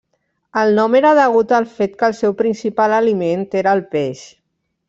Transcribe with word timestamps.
El 0.61 0.71
nom 0.79 0.95
era 0.99 1.11
degut 1.19 1.53
al 1.59 1.69
fet 1.75 1.93
que 1.99 2.09
el 2.09 2.17
seu 2.23 2.35
principal 2.41 2.99
aliment 3.03 3.47
era 3.63 3.79
el 3.81 3.89
peix. 3.97 4.29